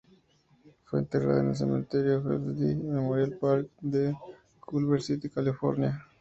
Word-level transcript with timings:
Fue 0.85 0.97
enterrada 1.01 1.41
en 1.41 1.49
el 1.49 1.55
Cementerio 1.55 2.23
Hillside 2.25 2.83
Memorial 2.85 3.37
Park 3.39 3.69
de 3.81 4.15
Culver 4.59 4.99
City, 4.99 5.29
California. 5.29 6.03